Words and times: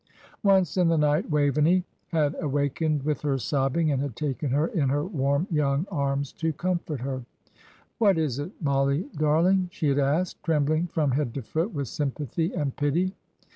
Once 0.41 0.77
in 0.77 0.87
the 0.87 0.97
night 0.97 1.29
Waveney 1.29 1.83
had 2.07 2.35
awakened 2.39 3.03
with 3.03 3.21
her 3.21 3.37
sobbing, 3.37 3.91
and 3.91 4.01
had 4.01 4.15
taken 4.15 4.49
her 4.49 4.65
in 4.65 4.89
her 4.89 5.05
warm 5.05 5.45
young 5.51 5.85
arms 5.91 6.33
to 6.33 6.51
comfort 6.53 7.01
her. 7.01 7.23
"What 7.99 8.17
is 8.17 8.39
it, 8.39 8.51
Mollie 8.63 9.07
darling?" 9.15 9.67
she 9.71 9.89
had 9.89 9.99
asked, 9.99 10.41
trembling 10.41 10.87
from 10.87 11.11
head 11.11 11.35
to 11.35 11.43
foot 11.43 11.71
with 11.71 11.87
sympathy 11.87 12.51
and 12.51 12.75
pity. 12.75 13.13